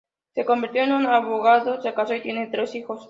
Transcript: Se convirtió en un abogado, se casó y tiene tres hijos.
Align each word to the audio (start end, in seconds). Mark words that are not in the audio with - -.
Se 0.33 0.45
convirtió 0.45 0.81
en 0.81 0.93
un 0.93 1.05
abogado, 1.05 1.79
se 1.79 1.93
casó 1.93 2.15
y 2.15 2.21
tiene 2.21 2.47
tres 2.47 2.73
hijos. 2.73 2.99